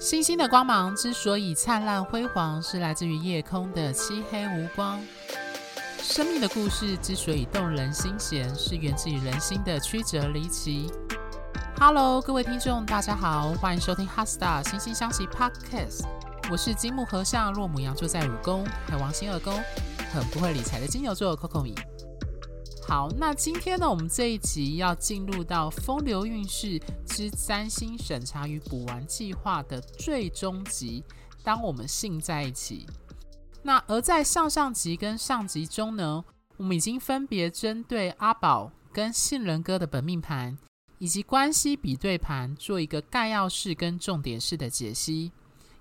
[0.00, 4.98] 星星的光芒之所以灿烂辉煌，是来自于夜空的漆黑无光；
[5.98, 10.90] 生命的故事之所以动人心弦，是源自于人心的曲折离奇。
[11.78, 16.06] Hello，各位听众，大家好，欢迎收听《HeartStar》惺惺相惜 Podcast。
[16.50, 19.52] 我是金木和尚，落母羊座在五宫，海王星二宫，
[20.14, 21.74] 很不会理财的金牛座 Coco 米。
[22.90, 26.76] 好，那今天呢，我们这一集要进入到风流韵事
[27.06, 31.04] 之占星审查与补完计划的最终集。
[31.44, 32.88] 当我们性在一起，
[33.62, 36.24] 那而在上上集跟上集中呢，
[36.56, 40.58] 我们已经分别针对阿宝跟杏仁哥的本命盘
[40.98, 45.30] 以及关系比对盘做一个概要式跟重点式的解析。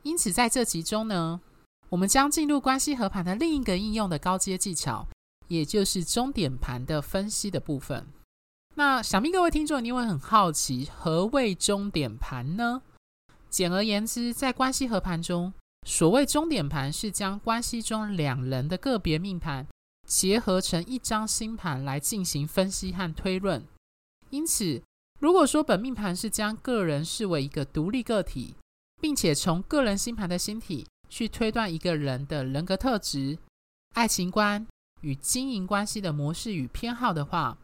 [0.03, 1.41] 因此，在这集中呢，
[1.89, 5.07] 我们将进入关系合盘的另一个应用的高阶技巧。
[5.49, 8.07] 也就是终点盘的分析的部分。
[8.75, 12.81] 那想必各位听众，你会很好奇，何谓终点盘呢？
[13.49, 15.51] 简而言之，在关系合盘中，
[15.85, 19.67] 所谓终点盘是将关系中两人的个别命盘
[20.07, 23.65] 结合成一张星盘来进行分析和推论。
[24.29, 24.81] 因此，
[25.19, 28.55] 如果说本命盘是将个人视为一个独立个体，
[29.01, 33.39] 并且从个人星盘的星体去推断一个人的人格特质、
[33.95, 34.65] 爱情观。
[35.01, 37.57] 与经营关系的模式与偏好的话，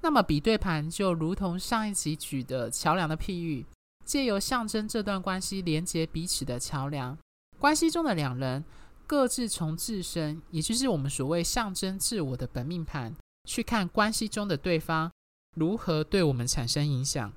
[0.00, 3.64] 那么比对盘就如同上一集举的桥梁的譬喻，
[4.04, 7.16] 借由象征这段关系连接彼此的桥梁。
[7.58, 8.64] 关系中的两人
[9.06, 15.10] 各自从自身，也就是我们所谓象征自我的本命盘，去看关系中的对方
[15.56, 17.32] 如何对我们产生影响。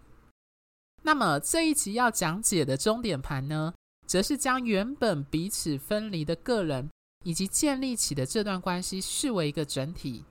[1.02, 3.74] 那么这一集要讲解的终点盘呢，
[4.08, 6.90] 则是将原本彼此分离的个人。
[7.24, 10.24] 以及建立起的这段关系视为一个整体，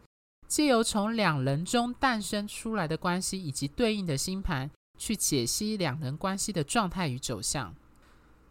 [0.46, 7.74] 借由从两人中诞生出来的关系以及对应的星盘去解析两人关系的状态与走向。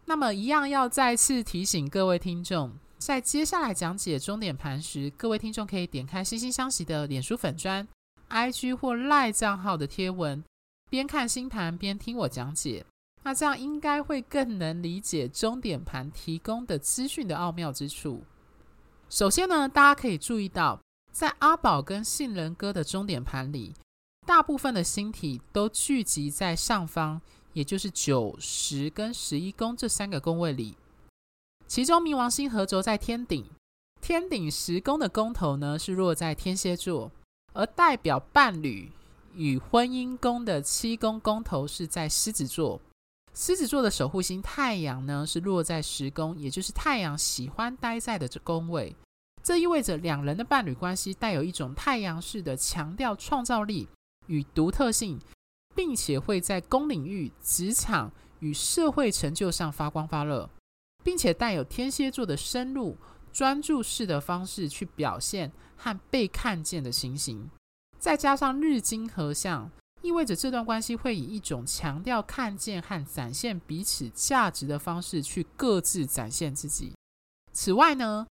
[0.04, 7.86] 那么，一样要再次提醒各位听众，在接下来讲解终点盘时，各位听众可以点开惺惺相惜的脸书粉专、
[8.28, 10.42] IG 或 LINE 账号的贴文，
[10.90, 12.84] 边看星盘边听我讲解。
[13.22, 18.24] 那这样应该会更能理解终点盘提供的资讯的奥妙之处。
[19.12, 20.80] 首先呢，大家可以注意到，
[21.12, 23.74] 在阿宝跟杏仁哥的终点盘里，
[24.26, 27.20] 大部分的星体都聚集在上方，
[27.52, 30.78] 也就是九、十跟十一宫这三个宫位里。
[31.66, 33.44] 其中冥王星合轴在天顶，
[34.00, 37.12] 天顶十宫的宫头呢是落在天蝎座，
[37.52, 38.90] 而代表伴侣
[39.34, 42.80] 与婚姻宫的七宫宫头是在狮子座。
[43.34, 48.94] 狮子座的守护星太阳呢，是落在十宫，也就是太阳喜欢待在的这宫位。
[49.42, 53.88] 这意味着两人的伴侣关系带有一种太阳式的强调创造力
[54.26, 55.18] 与独特性，
[55.74, 60.48] 并且会在公领域、职场与社会成就上发光发热，
[61.02, 62.96] 并且带有天蝎座的深入
[63.32, 67.50] 专注式的方式去表现和被看见的情形。
[67.98, 69.70] 再加上日金合相。
[70.02, 76.92] 意味着这段关系会以一种强调看见和展现彼此价值的方式去各自展现自己。
[77.52, 78.26] 此外呢，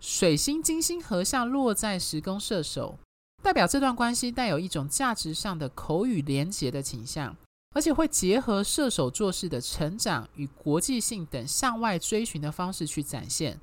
[0.00, 2.98] 水星金星合相落在十宫射手，
[3.42, 7.34] 代表这段关系带有一种价值上的口语连结的倾向，
[7.74, 13.58] 而且会结合射手做事的成长与国际性等向外追寻的方式去展现。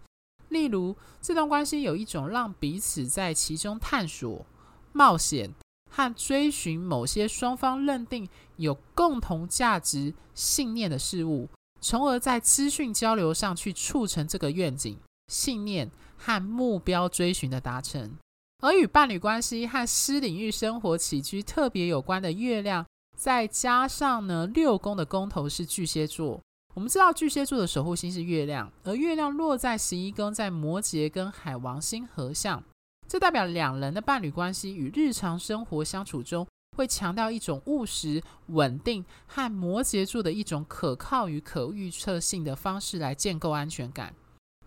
[0.49, 4.45] 例如，这段关系有一种让彼此在其中探索、
[4.91, 5.53] 冒险。
[5.91, 11.49] 和追寻某些双方认定有共同价值信念的事物，
[11.81, 14.97] 从而在资讯交流上去促成这个愿景、
[15.27, 18.17] 信念和目标追寻的达成。
[18.63, 22.85] 而与伴侣关系和私领域生活起居特别有关的月亮，
[23.17, 26.39] 再加上呢六宫的宫头是巨蟹座。
[26.73, 32.63] 我们知道巨蟹座的守护星是月亮，而月亮落在十一宫，在摩羯跟海王星合相。
[33.11, 36.47] 这代表两人的伴侣关系与日常生活相处中，
[36.77, 44.13] 会强调一种务实、稳定和摩羯座的一种可靠与可预测性的方式来建构安全感。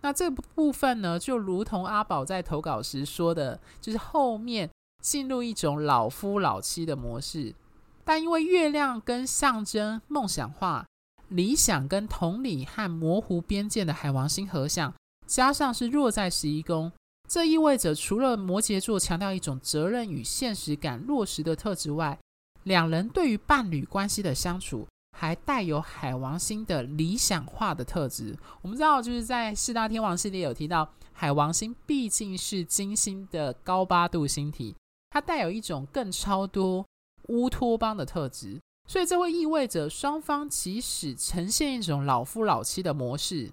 [0.01, 4.69] 那这部分呢，就如同阿宝在投稿时说的，就是后面
[5.01, 7.55] 进入一种老夫老妻的模式。
[8.03, 10.85] 但因为月亮跟象征梦想化、
[11.29, 14.93] 理想跟同理和模糊边界的海王星合相，
[15.25, 16.91] 加上是弱在十一宫。
[17.27, 22.17] 这意味着，除了摩羯座强调一种责任与现实感落实的特质外，
[22.63, 24.87] 两人对于伴侣关系的相处
[25.17, 28.37] 还带有海王星的理想化的特质。
[28.61, 34.75] 我们知道，就是在四大天王系列有提到，海王星毕竟是金星的高八度星体，
[35.09, 36.85] 它带有一种更超多
[37.29, 38.59] 乌托邦的特质。
[38.87, 43.51] 所以这会意味着双方即使呈现一种老夫老妻的模式，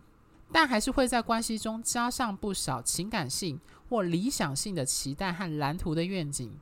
[0.53, 3.59] 但还是会在关系中加上不少情感性
[3.89, 6.53] 或理想性的期待和蓝图的愿景，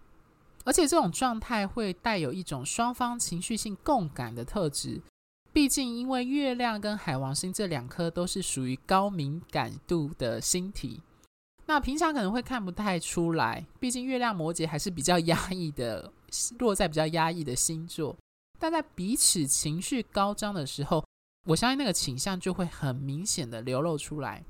[0.65, 5.03] 而且这种状态会带有一种双方情绪性共感的特质。
[5.53, 11.03] 毕竟，因为月亮跟海王星这两颗都是属于高敏感度的星体，
[11.67, 13.67] 那平常可能会看不太出来。
[13.81, 16.13] 毕竟月亮摩羯还是比较压抑的，
[16.61, 18.17] 落在比较压抑的星座。
[18.61, 21.05] 但在彼此情绪高涨的时候，
[21.47, 24.45] 我相信那个倾向就会很明显的流露出来。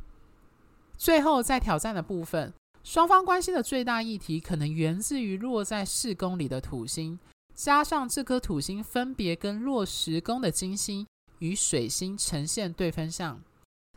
[0.96, 2.52] 最后，在挑战的部分，
[2.82, 7.18] 双方关系的最大议题可能源自于落在四宫里的土星。
[7.54, 11.06] 加上这颗土星分别跟落十宫的金星
[11.40, 13.38] 与水星呈现对分相，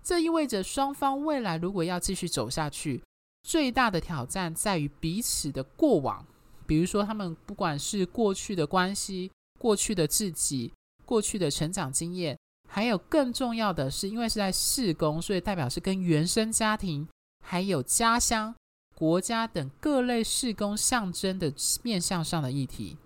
[0.04, 3.02] 这意味着双方未来如果要继续走下去，
[3.44, 6.26] 最大的挑战在于彼此的过往，
[6.68, 10.74] 比如说他们不管是过去的关系、过去的自己、
[11.06, 12.38] 过去的成长经验，
[12.74, 17.08] 还有更重要的是，因为是在四宫，所以代表是跟原生家庭、
[17.46, 18.56] 还有家乡、
[18.96, 21.54] 国家等各类四宫象征的
[21.84, 22.98] 面向上的议题。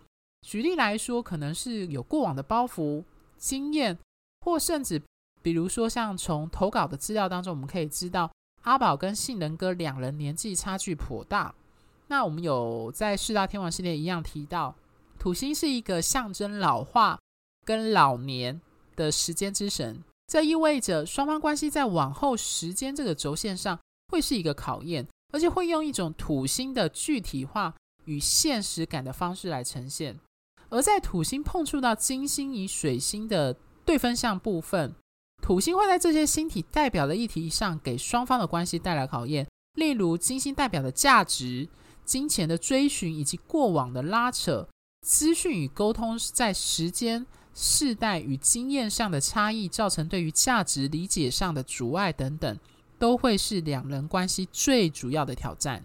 [0.42, 3.04] 举例来说，可能是有过往的包袱、
[3.36, 4.00] 经验，
[4.40, 5.02] 或甚至
[5.42, 8.32] 比如说像从投稿的资料当中，我们可以知道
[8.62, 11.54] 阿宝跟杏仁哥两人年纪差距颇大。
[12.08, 14.74] 那我们有在四大天王系列一样提到，
[15.20, 17.20] 土星是一个象征老化
[17.66, 18.62] 跟老年
[18.98, 23.80] 的时间之神，这意味着双方关系在往后时间这个轴线上
[24.10, 27.74] 会是一个考验，而且会用一种土星的具体化
[28.04, 30.20] 与现实感的方式来呈现。
[30.70, 33.56] 而在土星碰触到金星与水星的
[33.86, 34.94] 对分项部分，
[35.42, 39.48] 土星会在这些星体代表的议题上给双方的关系带来考验。
[39.76, 41.70] 例如，金星代表的价值、
[42.04, 44.68] 金钱的追寻以及过往的拉扯、
[45.06, 47.26] 资讯与沟通在时间、
[47.60, 52.60] 世代与经验上的差异，造成对于价值理解上的阻碍等等，
[53.00, 55.84] 都会是两人关系最主要的挑战。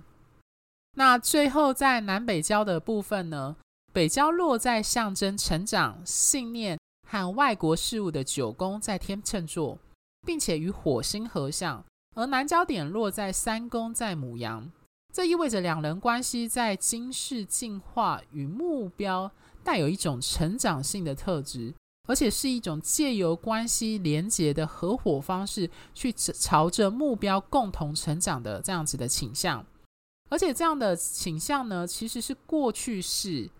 [0.96, 3.56] 那最后在南北交的部分呢？
[3.90, 6.78] 北交落在象征成长、信念
[7.08, 9.78] 和外国事务的九宫，在天秤座，
[10.26, 11.82] 并且与火星合相；
[12.14, 14.70] 而南交点落在三宫，在母羊。
[15.10, 19.30] 这意味着两人关系在今世进化与目标
[19.64, 21.72] 带有一种成长性的特质，
[22.08, 29.64] 而且是一种借由关系连结的合伙方式，去朝着目标共同成长的这样子的倾向。
[30.30, 33.50] 而且这样的倾向呢，其实是过去式。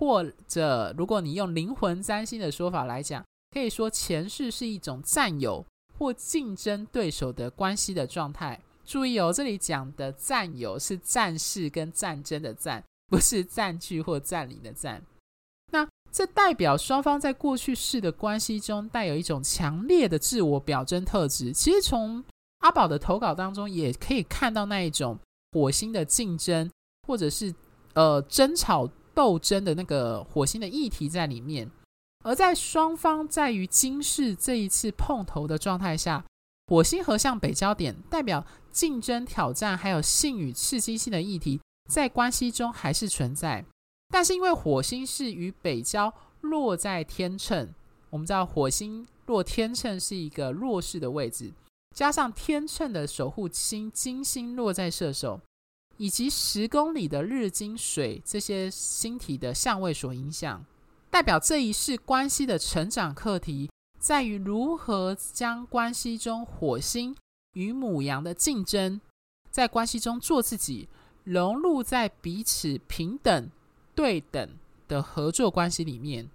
[0.00, 5.66] 或者，如果你用灵魂占星的说法来讲，可以说前世是一种占有
[5.98, 8.60] 或竞争对手的关系的状态。
[8.84, 15.02] 注意哦，这里讲的占有是战士跟战争的战，不是占据或占领的占。
[16.18, 21.52] 这代表双方在过去式的关系中带有一种强烈的自我表征特质。
[21.52, 22.24] 其实从
[22.58, 25.16] 阿宝的投稿当中也可以看到那一种
[25.52, 26.68] 火星的竞争，
[27.06, 27.54] 或者是
[27.94, 28.90] 呃争吵。
[29.14, 31.68] 斗争的那个火星的议题在里面，
[32.22, 36.24] 而在双方在于今世这一次碰头的状态下，
[36.68, 41.60] 火星合向北焦点，代表竞争、挑战还有性与刺激性的议题
[41.90, 43.64] 在关系中还是存在。
[44.08, 47.68] 但是因为火星是与北交落在天秤，
[48.10, 51.52] 我们知道火星落天秤是一个弱势的位置，
[51.94, 55.40] 加上天秤的守护星金星落在射手。
[56.00, 60.64] 以及十公里的日金水这些星体的相位所影响，
[61.10, 63.68] 代表这一世关系的成长课题，
[63.98, 67.16] 在于如何将关系中火星
[67.54, 69.00] 与母羊的竞争，
[69.50, 70.88] 在关系中做自己，
[71.24, 73.50] 融入在彼此平等
[73.98, 74.48] 对等
[74.86, 76.30] 的合作关系里面，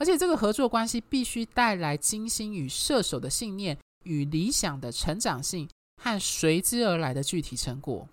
[0.00, 5.68] 而且这个合作关系必须带来金星与射手的信念与理想的成长性
[6.02, 8.08] 和随之而来的具体成果。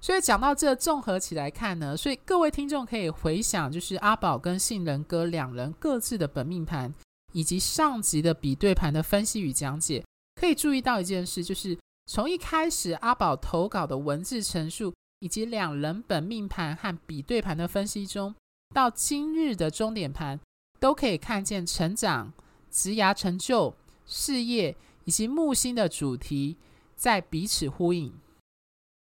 [0.00, 6.94] 所以讲到这，综合起来看呢，所以各位听众可以回想，就是阿宝跟杏仁哥两人各自的本命盘，
[7.34, 10.02] 以及上集的比对盘的分析与讲解，
[10.40, 18.34] 可以注意到一件事，就是从一开始阿宝投稿的文字陈述，以及两人本命盘和比对盘的分析中，
[18.76, 20.38] 到今日的终点盘，
[20.78, 22.30] 都可以看见成长、
[22.70, 26.58] 职涯成就、事业以及木星的主题
[26.94, 28.12] 在彼此呼应。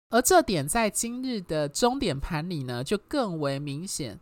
[0.09, 4.19] 而这点在今日的终点盘里呢，就更为明显。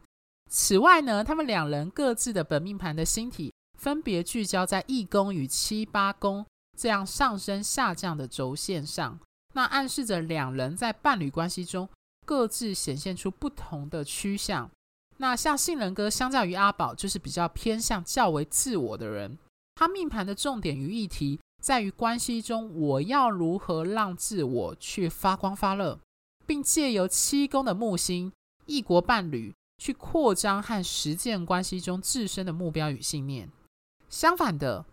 [0.50, 6.44] 此外呢，他们两人各自的本命盘的星体分别聚焦在一宫与七八宫
[6.76, 9.20] 这样上升下降的轴线上，
[9.54, 11.88] 那暗示着两人在伴侣关系中
[12.24, 14.68] 各自显现出不同的趋向。
[15.18, 19.38] 那像性人格相较于阿宝，就是比较偏向较为自我的人。
[19.75, 25.99] 他命盘的重点与议题在于关系中，我要如何让自我去发光发热，
[26.46, 28.32] 并借由七宫的木星
[28.66, 33.50] 异国伴侣去扩张和实践关系中自身的目标与信念。
[34.08, 34.85] 相反的，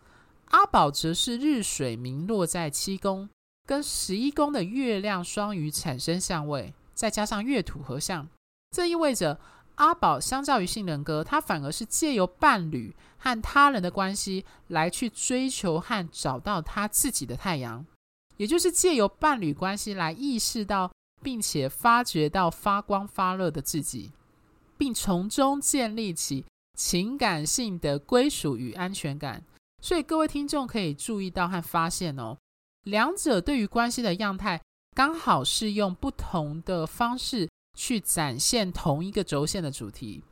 [0.52, 3.30] 阿宝则是日水明落在七宫，
[3.68, 8.28] 跟十一宫的月亮双鱼产生相位，再加上月土合相，
[8.72, 9.40] 这意味着。
[9.76, 17.86] 阿宝相较于性人格，他反而是借由伴侣和他人的关系来去追求和找到他自己的太阳，
[18.38, 24.12] 也就是借由伴侣关系来意识到并且发掘到发光发热的自己，
[24.78, 26.46] 并从中建立起
[26.78, 29.44] 情感性的归属与安全感。
[29.82, 32.38] 所以各位听众可以注意到和发现哦，
[32.84, 34.62] 两者对于关系的样态
[34.96, 37.50] 刚好是用不同的方式。
[37.78, 40.24] 去展现同一个轴线的主题。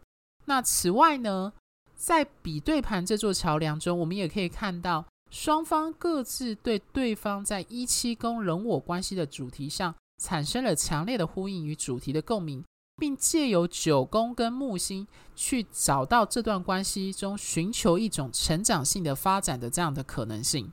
[0.45, 1.53] 那此外呢，
[1.95, 12.63] 在比对盘这座桥梁中，我们也可以看到双方各自对对方在一七宫人我关系的主题上产生了强烈的呼应与主题的共鸣，
[12.98, 20.71] 并借由九宫跟木星去找到这段关系中寻求一种成长性的发展的这样的可能性。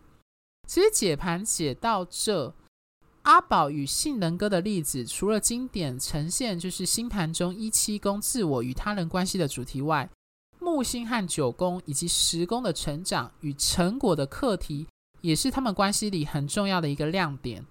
[0.67, 2.55] 其实解盘解到这。
[3.29, 10.09] 阿宝与性人格的例子，除了经典呈现就是星盘中一七宫自我与他人关系的主题外，
[10.59, 14.87] 木星和九宫以及十宫的成长与成果的课题，
[15.21, 17.63] 也是他们关系里很重要的一个亮点。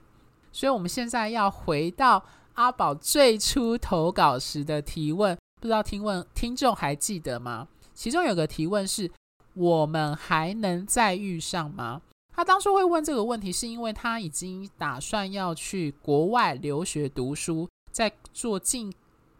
[0.51, 2.23] 所以，我们现在要回到
[2.53, 7.67] 阿宝最初投稿时的提问，不知道听问听众还记得吗？
[7.95, 9.09] 其中有个提问是：
[9.55, 12.03] 我们还能再遇上吗？
[12.37, 18.93] 他当初会问这个问题，是因为他已经打算要去国外留学读书，在做进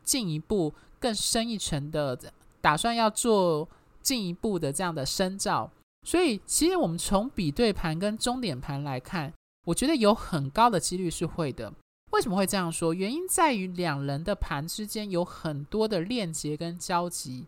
[0.04, 2.18] 进一步更深一层的，
[2.60, 3.70] 打算要做
[4.02, 5.72] 进一步的这样的深造。
[6.08, 9.32] 所以，其实我们从比对盘跟终点盘来看，
[9.66, 11.72] 我觉得有很高的几率是会的。
[12.14, 12.96] 为什么会这样说？
[12.96, 17.46] 原因在于两人的盘之间有很多的链接跟交集。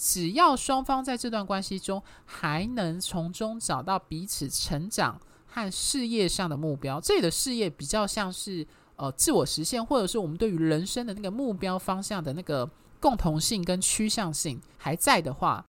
[0.00, 8.66] 只要双方在这段关系中还能从中找到彼此成长和事业上的目标，这里的事业比较像是
[8.96, 12.66] 呃自我实现，或者是我们对于人生的那个目标方向的那个
[12.98, 15.62] 共同性跟趋向性还在的话，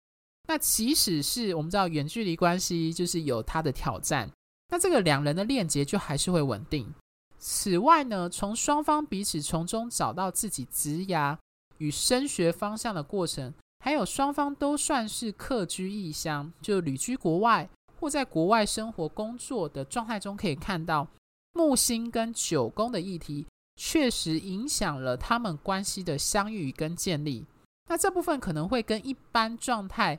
[0.46, 4.30] 那即使是我们知道远距离关系就是有它的挑战，
[4.68, 6.92] 那这个两人的链接就还是会稳定。
[7.38, 11.38] 此外呢，从双方彼此从中找到自己职涯
[11.78, 13.54] 与升学方向的过程。
[13.80, 17.68] 还有双方都算是客居异乡，就旅居国外
[17.98, 21.06] 或在国外生活工作的状态中，可以看到
[21.52, 27.46] 木星跟九宫的议题确实影响了他们关系的相遇跟建立。
[27.88, 30.18] 那这部分可能会跟一般状态，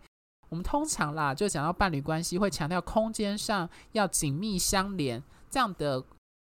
[0.49, 6.03] 我们通常啦就讲到伴侣关系会强调空间上要紧密相连，这样的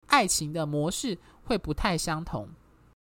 [0.06, 2.48] 爱情的模式会不太相同。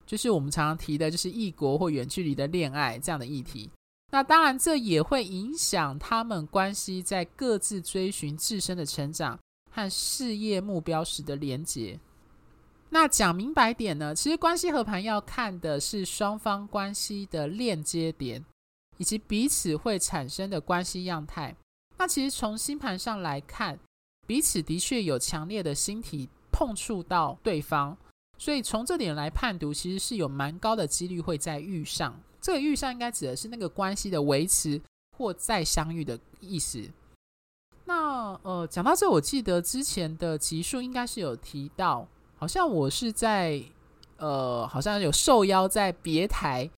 [0.05, 3.69] 就是我们常常提的，就是异国或远距离的恋爱这样的议题。
[4.11, 9.37] 那当然，这也会影响他们关系在各自追寻自身的成长
[9.69, 11.99] 和事业目标时的连结。
[12.89, 18.45] 那讲明白点呢，其实关系合盘要看的是双方关系的链接点，
[18.97, 21.53] 以及彼此会产生的关系样态。
[21.97, 23.77] 那其实从星盘上来看，
[24.25, 27.97] 彼此的确有强烈的星体碰触到对方，
[28.37, 32.17] 所以从这点来判读，其实是有蛮高的几率会在遇上。
[32.47, 34.79] 这个遇上应该指的是那个关系的维持
[35.17, 36.81] 或再相遇的意思。
[37.83, 43.61] 那呃，讲到这，我记得之前的集数应该是有提到，好像我是在
[44.15, 46.71] 呃，好像有受邀在别台，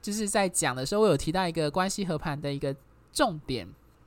[0.00, 2.72] 就是在讲的时候，我有提到一个关系和盘的一个
[3.12, 3.66] 重点，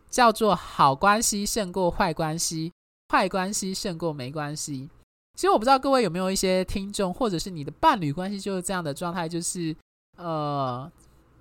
[0.10, 2.72] 叫做好关系胜过坏关系，
[3.10, 4.90] 坏关系胜过没关系。
[5.36, 9.76] 其实我不知道各位有没有一些听众，或者是你的伴侣关系就是这样的状态，就是
[10.16, 10.90] 呃。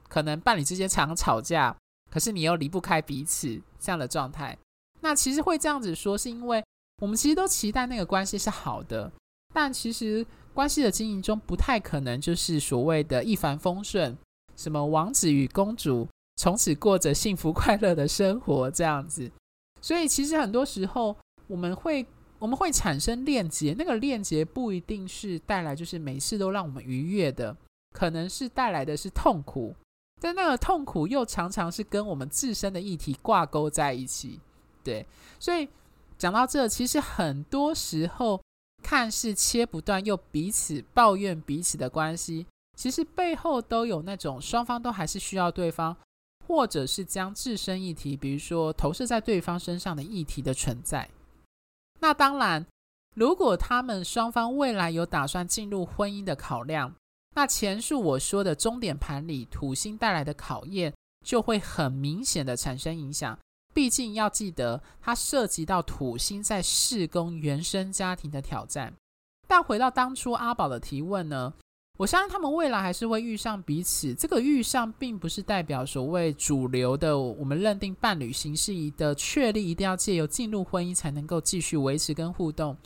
[0.08, 1.76] 可能伴侣之间常吵架，
[2.10, 4.56] 可是你又离不开彼此这样的状态。
[5.00, 6.64] 那其实会这样子说，是因为
[7.00, 9.12] 我们其实都期待那个关系是好的，
[9.54, 14.16] 但其实关系的经营中不太可能就是所谓的一帆风顺，
[14.56, 19.30] 什么王子与公主从此过着幸福快乐的生活这样子。
[19.80, 22.04] 所以其实很多时候我们会
[22.40, 27.56] 我们会产生链接，那个链接不一定是带来就是每次都让我们愉悦的，
[27.92, 29.74] 可能是带来的是痛苦。
[30.20, 34.40] 但那个痛苦又常常是跟我们自身的议题挂钩在一起，
[34.82, 35.06] 对，
[35.38, 35.68] 所以
[36.16, 38.40] 讲到这，其实很多时候
[38.82, 42.46] 看似切不断又彼此抱怨彼此的关系，
[42.76, 45.96] 其实背后都有那种双方都还是需要对方，
[46.46, 51.08] 或者是将自身议题，比如说投射在对方身上的议题的存在。
[52.00, 52.64] 那当然，
[53.14, 56.94] 如果他们双方未来有打算进入婚姻的考量，
[57.38, 60.92] 那前述我说的终点盘里土星带来的考验，
[61.24, 63.38] 就会很明显的产生影响。
[63.72, 68.92] 毕竟要记得，它涉及到土星在事工原生家庭的挑战。
[69.46, 71.54] 但回到当初阿宝的提问呢，
[71.96, 74.12] 我相信他们未来还是会遇上彼此。
[74.16, 82.76] 这个遇上，并不是代表所谓主流的我们认定伴侣形式的确立，一定要借由进入婚姻才能够继续维持跟互动，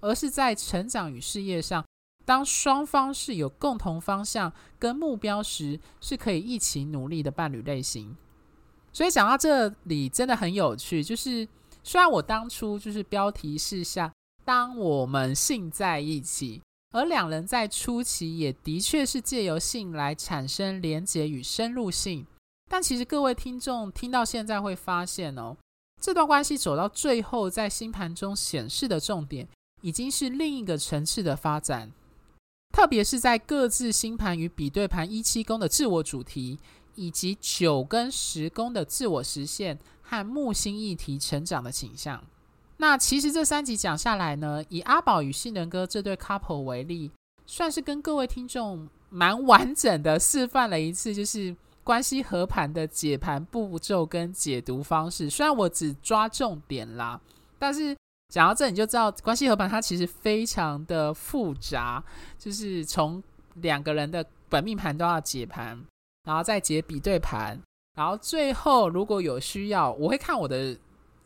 [0.00, 1.84] 而是在成长与事业上，
[2.30, 8.16] 当双方是有共同方向跟目标时，是可以一起努力的伴侣类型。
[8.92, 11.02] 所以讲到这里，真的很有趣。
[11.02, 11.48] 就是
[11.82, 14.12] 虽然我当初就是标题是下，
[14.44, 16.62] 当我们性在一起。
[16.92, 22.24] 而两人在初期也的确是借由性来产生连结与深入性，
[22.68, 25.56] 但其实各位听众听到现在会发现哦，
[26.00, 29.48] 这段关系走到最后，在星盘中显示的重点
[29.82, 31.90] 已经是另一个层次的发展，
[32.80, 36.58] 特别是在各自星盘与比对盘一七宫的自我主题，
[36.94, 42.24] 以及九跟十宫的自我实现和木星议题成长的倾向。
[42.78, 47.10] 那其实这三集讲下来呢，以阿宝与杏仁哥这对 couple 为例，
[47.44, 55.28] 算是跟各位听众蛮完整的示范了一次，就是关系合盘的解盘步骤跟解读方式。
[55.28, 57.20] 虽然我只抓重点啦，
[57.58, 57.94] 但是
[58.30, 62.02] 讲到这你就知道，关系合盘它其实非常的复杂，
[62.38, 63.22] 就是从
[63.56, 65.84] 两个人的本命盘都要解盘，
[66.24, 67.60] 然后再解比对盘，
[67.96, 70.78] 然后最后如果有需要，我会看我的。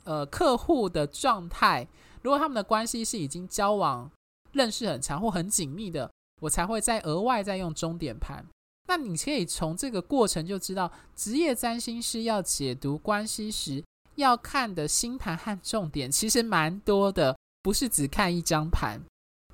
[0.07, 1.89] 呃，客户的状态，
[2.21, 4.11] 如果他们的关系是已经交往、
[4.53, 6.11] 认识很长或很紧密的，
[6.43, 8.45] 我才会再额外再用终点盘。
[8.87, 13.83] 那你可以从这个过程就知道，职业占星师要解读关系时
[14.17, 19.01] 要看的星盘和重点其实蛮多的，不是只看一张盘。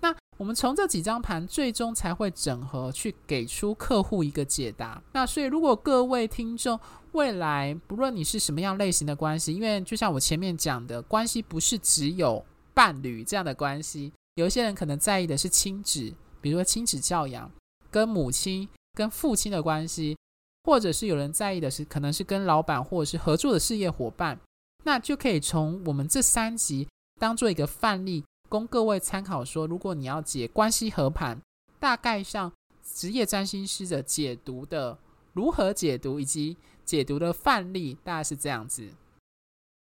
[0.03, 5.03] 那我们从这几张盘最终才会整合去给出客户一个解答。
[5.13, 6.81] 那所以，如果各位听众，
[7.13, 12.43] 未来不论你是什么样类型的关系，因为就像我前面讲的，关系不是只有
[12.73, 17.51] 伴侣这样的关系，有一些人可能在意的是亲子，比如说亲子教养、
[17.91, 20.17] 跟母亲、跟父亲的关系，
[20.65, 24.41] 或者是有人在意的是可能是跟老板或者是合作的事业伙伴，
[24.85, 26.89] 那就可以从我们这三集
[27.19, 31.41] 当做一个范例，供各位参考说，如果你要解关系合盘，
[31.79, 34.99] 大概上职业占星师的解读的
[35.33, 36.57] 如何解读以及。
[36.83, 38.89] 解读的范例大概是这样子。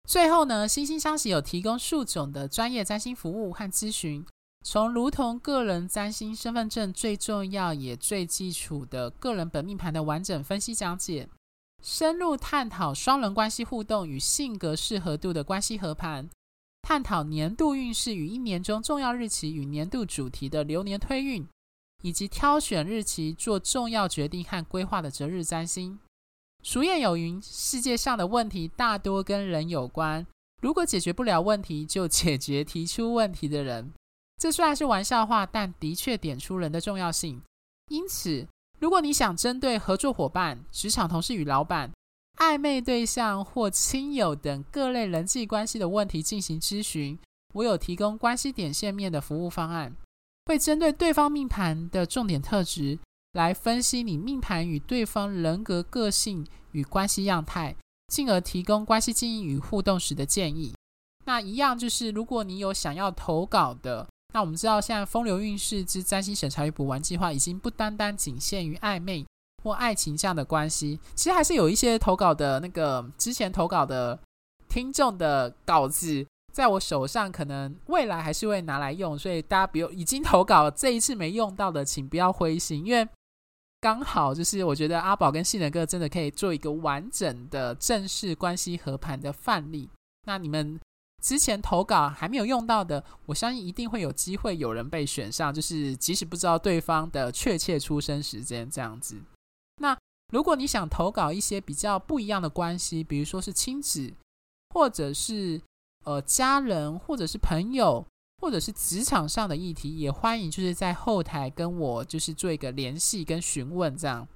[0.08, 4.26] 最后呢，惺惺相惜有提供数种的专业占星服务和咨询，
[4.64, 11.28] 从如同个人占星身份证最重要也最基础的个人本命盘的完整分析讲解，
[11.82, 16.28] 深入探讨双人关系互动与性格适合度的关系合盘，
[16.82, 21.46] 探讨年度运势与一年中重要日期与年度主题的流年推运，
[22.02, 25.98] 以及挑选日期做重要决定和规划的择日占星。
[26.62, 30.26] 俗谚有云：“世界上的问题大多跟人有关，
[30.60, 33.92] 如果解决不了问题，就解决提出问题的人。”
[34.38, 37.40] 这虽然是玩笑话，但的确点出人的重要性。
[37.88, 38.46] 因此，
[38.78, 41.90] 如果你想针对合作伙伴、职场同事与老板、
[42.38, 47.18] 暧昧对象或亲友等各类人际关系的问题进行咨询，
[47.54, 49.96] 我有提供关系点线面的服务方案，
[50.44, 52.98] 会针对对方命盘的重点特质。
[53.32, 57.76] 来分析你命盘与对方人格个性与关系样态，
[58.08, 60.74] 进而提供关系经营与互动时的建议。
[61.26, 69.24] 那一样就是，如果你有想要投稿的，那我们知道现在风流韵事之占星审查与补完计划已经不单单仅限于暧昧
[69.62, 74.20] 或爱情这样的关系，其实还是有一些投稿的那个之前投稿的
[74.68, 83.08] 听众的稿子，在我手上，可能未来还是会拿来用，所以大家不用已经投稿这一次没用到的，请不要灰心，因为。
[83.80, 89.88] 刚好就是，我觉得阿宝跟信仁哥真的可以做一个完整的正式关系合盘的范例。
[90.26, 90.78] 那你们
[91.22, 95.52] 之前投稿还没有用到的，我相信一定会有机会有人被选上。
[95.52, 99.20] 就是即使不知道对方的确切出生时间这样子。
[99.80, 99.96] 那
[100.32, 104.12] 如果你想投稿一些比较不一样的关系，比如说是亲子，
[104.70, 105.60] 或者是
[106.04, 108.06] 呃家人，或者是朋友。
[108.38, 114.28] 或者是职场上的议题，也欢迎就是在后台跟我就是做一个联系跟询问这样。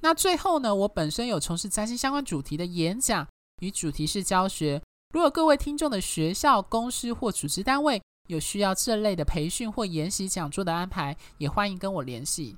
[0.00, 3.24] 那最后呢，我本身有从事占星相关主题的演讲
[3.60, 4.82] 与主题式教学。
[5.10, 12.56] 如果各位听众的学校、公司或组织单位有需要这类的培训或研习讲座的安排，也欢迎跟我联系。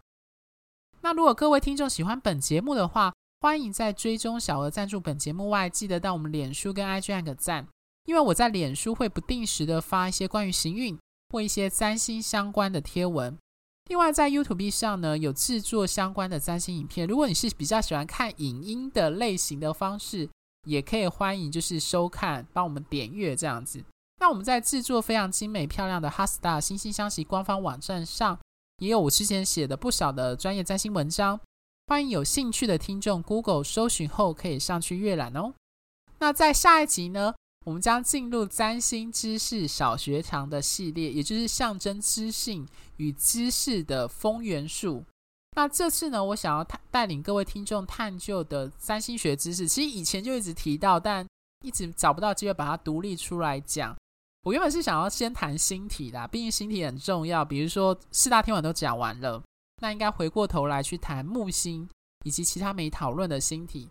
[1.02, 7.68] 那如果各位听众喜欢本节目的话，欢迎在追踪小额赞助本节目外，记得到我们脸书跟 IG 按个赞，
[8.04, 13.38] 因为我在脸书会不定时的发一些关于行运或一些占星相关的贴文。
[13.88, 17.06] 另外，在 YouTube 上呢，有制作相关的占星影片。
[17.06, 20.28] 如果你是比较喜欢看影音的类型的方式，
[20.64, 23.82] 也可以欢迎就是收看，帮我们点阅这样子。
[24.18, 28.38] 那我们在制作非常精美漂亮的 HeartStar 心星相惜官方网站上，
[28.78, 31.40] 也有我之前写的不少的专业占星文章。
[31.86, 35.54] 欢迎有兴趣的听众 Google 搜寻后可以上去阅览哦。
[36.18, 42.68] 那在下一集呢，我们将进入占星知识小学堂的系列，也就是象征知性
[42.98, 45.04] 与知识的风元素。
[45.56, 51.26] 那这次呢，我想要带领各位听众探究的占星学知识，其实以前就一直提到，但
[51.64, 53.94] 一直找不到机会把它独立出来讲。
[54.44, 57.44] 我原本是想要先谈星体的，毕竟星体很重要。
[57.44, 59.42] 比如说四大天王都讲完了，
[59.82, 61.86] 那应该回过头来去谈木星
[62.24, 63.90] 以及其他没讨论的星体。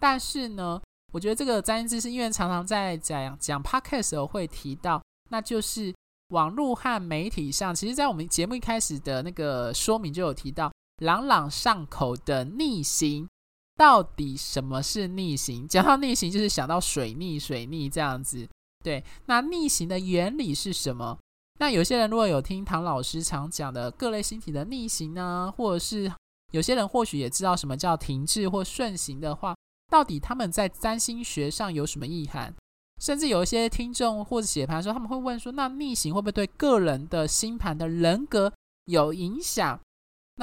[0.00, 0.80] 但是呢，
[1.12, 5.94] 我觉得这个占星知识，因为常常在讲讲 podcast 时候会提到，那就是
[6.28, 13.28] 网络和媒体上，其实，在我们节目一开始的那个说明就有提到，朗朗上口的逆行，
[13.76, 15.66] 到底什么是逆行？
[15.66, 18.48] 讲到逆行，就是想到水逆、水逆这样子。
[18.84, 21.18] 对，那逆行的原理是什么？
[21.58, 26.12] 那有些人如果有听唐老师常讲的各类星体的逆行呢，或者是
[26.52, 29.54] 有些人或许也知道什么叫停滞或顺行的话。
[29.90, 32.54] 到底他们在占星学上有什么意涵？
[32.98, 38.50] 甚至有一些听众或者写盘说，他们会问说：那逆行会不会对个人的星盘的人格
[38.86, 39.78] 有影响？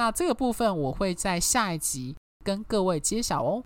[0.00, 3.62] 那这个部分我会在下一集跟各位揭晓哦。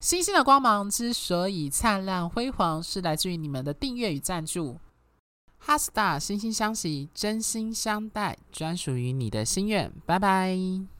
[0.00, 4.78] 星星的光芒之所以灿烂辉煌，是来自于你们的订阅与赞助。
[5.58, 9.92] 哈斯塔，心心相惜，真心相待，专属于你的心愿。
[10.06, 10.97] 拜拜。